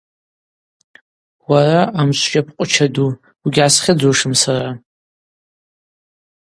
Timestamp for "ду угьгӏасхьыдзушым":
2.93-4.33